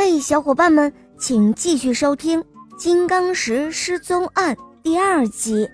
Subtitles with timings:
[0.00, 2.40] 嘿，小伙伴们，请继续收听
[2.78, 5.68] 《金刚石失踪案》第二集。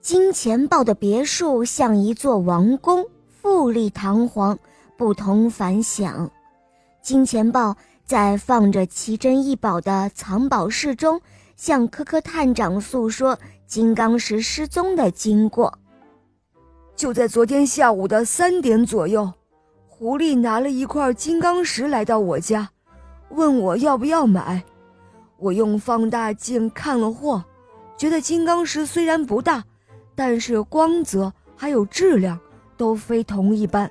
[0.00, 4.58] 金钱豹的别墅像一座王宫，富丽堂皇，
[4.96, 6.30] 不同凡响。
[7.02, 7.76] 金钱豹
[8.06, 11.20] 在放着奇珍异宝的藏宝室中，
[11.54, 15.78] 向科科探长诉说金刚石失踪的经过。
[16.96, 19.30] 就在昨天下午的三点左右。
[19.98, 22.68] 狐狸拿了一块金刚石来到我家，
[23.30, 24.62] 问我要不要买。
[25.38, 27.42] 我用放大镜看了货，
[27.96, 29.64] 觉得金刚石虽然不大，
[30.14, 32.38] 但是光泽还有质量
[32.76, 33.90] 都非同一般。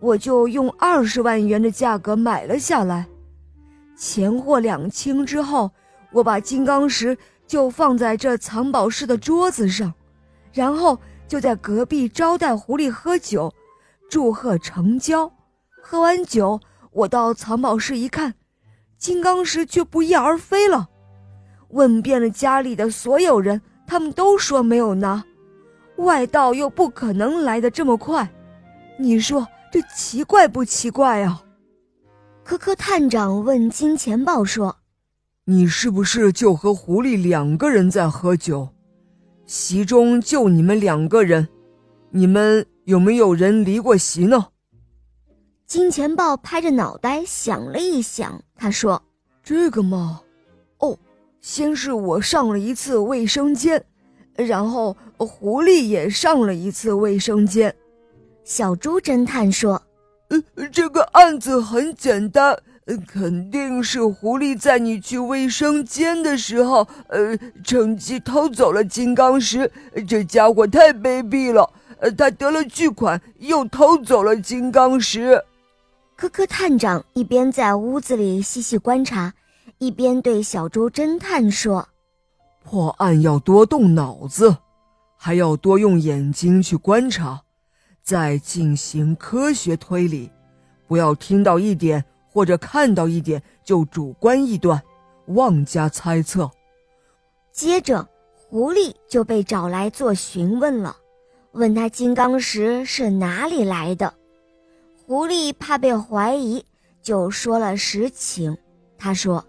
[0.00, 3.06] 我就用二十万元的价格买了下来。
[3.96, 5.70] 钱货两清之后，
[6.10, 9.94] 我把金刚石就放在这藏宝室的桌子上，
[10.52, 13.54] 然后就在隔壁招待狐狸喝酒。
[14.14, 15.28] 祝贺成交！
[15.82, 16.60] 喝完酒，
[16.92, 18.32] 我到藏宝室一看，
[18.96, 20.88] 金刚石却不翼而飞了。
[21.70, 25.24] 问遍了家里的所有人，他们都说没有拿。
[25.96, 28.32] 外道又不可能来得这么快，
[29.00, 31.42] 你说这奇怪不奇怪啊？
[32.44, 34.76] 科科探长问金钱豹说
[35.44, 38.68] ：“你是不是就和狐狸两个人在喝酒？
[39.44, 41.48] 席中就你们两个人，
[42.10, 44.48] 你们？”有没有人离过席呢？
[45.66, 49.02] 金钱豹拍着脑袋想了一想，他说
[49.42, 50.20] ：“这个嘛，
[50.78, 50.98] 哦，
[51.40, 53.82] 先是我上了一次卫生间，
[54.36, 57.74] 然后狐狸也上了一次卫生间。”
[58.44, 59.80] 小猪侦探说
[60.28, 62.54] ：“呃，这个案子很简单，
[63.08, 69.72] 肯定是狐狸在你去卫生间的时候，呃，趁机偷走了金刚石。
[70.06, 71.68] 这家伙太卑鄙了。”
[72.10, 75.42] 他得了巨款，又偷走了金刚石。
[76.16, 79.34] 科科探长一边在屋子里细细观察，
[79.78, 81.88] 一边对小猪侦探说
[82.62, 84.56] ：“破案要多动脑子，
[85.16, 87.42] 还要多用眼睛去观察，
[88.02, 90.30] 再进行科学推理，
[90.86, 94.80] 不要听到一点或者看到一点就主观臆断，
[95.26, 96.50] 妄加猜测。”
[97.50, 100.96] 接着，狐狸就被找来做询问了。
[101.54, 104.12] 问他金刚石是哪里来的，
[105.06, 106.64] 狐狸怕被怀疑，
[107.00, 108.56] 就说了实情。
[108.98, 109.44] 他说：“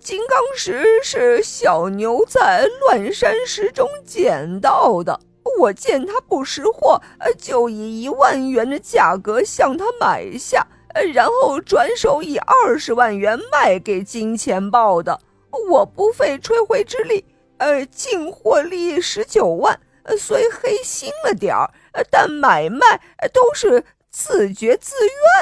[0.00, 5.20] 金刚石是小牛在乱山石中捡到的，
[5.58, 6.98] 我见他不识货，
[7.36, 10.66] 就以一万元的价格向他买下，
[11.12, 15.20] 然后转手以二十万元卖给金钱豹的。
[15.68, 17.22] 我不费吹灰之力，
[17.58, 19.78] 呃，净获利十九万。”
[20.16, 21.70] 虽黑心了点儿，
[22.10, 23.00] 但买卖
[23.32, 24.94] 都是自觉自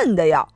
[0.02, 0.48] 愿的呀。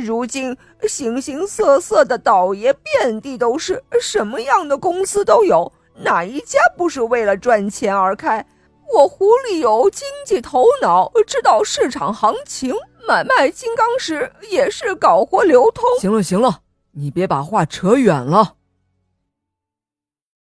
[0.00, 0.56] 如今
[0.88, 8.44] 形形色色的倒爷遍地都是，什么样的公司都有，哪一家不是为了赚钱而开？
[8.92, 12.74] 我狐狸有经济头脑，知道市场行情，
[13.06, 15.84] 买卖金刚石也是搞活流通。
[16.00, 16.60] 行了行了，
[16.92, 18.55] 你别把话扯远了。